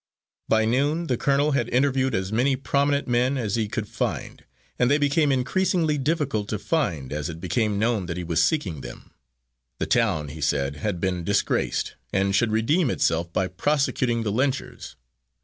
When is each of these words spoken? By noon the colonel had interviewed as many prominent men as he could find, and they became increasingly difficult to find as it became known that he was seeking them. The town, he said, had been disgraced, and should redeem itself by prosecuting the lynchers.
By 0.49 0.65
noon 0.65 1.05
the 1.05 1.15
colonel 1.15 1.51
had 1.51 1.69
interviewed 1.69 2.15
as 2.15 2.31
many 2.31 2.55
prominent 2.55 3.07
men 3.07 3.37
as 3.37 3.53
he 3.55 3.67
could 3.67 3.87
find, 3.87 4.43
and 4.79 4.89
they 4.89 4.97
became 4.97 5.31
increasingly 5.31 5.99
difficult 5.99 6.49
to 6.49 6.57
find 6.57 7.13
as 7.13 7.29
it 7.29 7.39
became 7.39 7.77
known 7.77 8.07
that 8.07 8.17
he 8.17 8.23
was 8.23 8.41
seeking 8.43 8.81
them. 8.81 9.11
The 9.77 9.85
town, 9.85 10.29
he 10.29 10.41
said, 10.41 10.77
had 10.77 10.99
been 10.99 11.23
disgraced, 11.23 11.93
and 12.11 12.35
should 12.35 12.51
redeem 12.51 12.89
itself 12.89 13.31
by 13.31 13.47
prosecuting 13.47 14.23
the 14.23 14.31
lynchers. 14.31 14.95